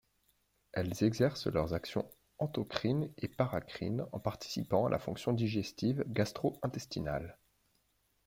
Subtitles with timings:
[0.71, 2.09] Elles exercent leurs actions
[2.39, 7.37] autocrines et paracrines en participant à la fonction digestive gastro-intestinale.